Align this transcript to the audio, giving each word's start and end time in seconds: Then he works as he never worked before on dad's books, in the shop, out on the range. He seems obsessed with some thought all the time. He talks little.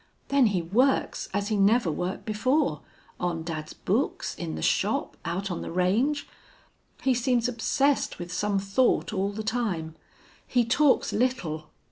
Then 0.29 0.47
he 0.47 0.63
works 0.63 1.29
as 1.31 1.49
he 1.49 1.57
never 1.57 1.91
worked 1.91 2.25
before 2.25 2.81
on 3.19 3.43
dad's 3.43 3.73
books, 3.73 4.33
in 4.33 4.55
the 4.55 4.63
shop, 4.63 5.15
out 5.25 5.51
on 5.51 5.61
the 5.61 5.69
range. 5.71 6.27
He 7.03 7.13
seems 7.13 7.47
obsessed 7.47 8.17
with 8.17 8.33
some 8.33 8.57
thought 8.57 9.13
all 9.13 9.31
the 9.31 9.43
time. 9.43 9.93
He 10.47 10.65
talks 10.65 11.13
little. 11.13 11.67